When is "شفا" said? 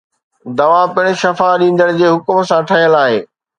1.21-1.49